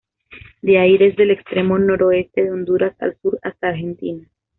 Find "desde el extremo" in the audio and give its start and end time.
0.97-1.77